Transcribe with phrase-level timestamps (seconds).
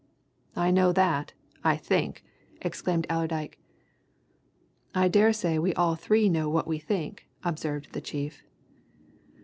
[0.55, 2.23] "I know that, I think!"
[2.59, 3.59] exclaimed Allerdyke.
[4.95, 8.43] "I daresay we all three know what we think," observed the chief.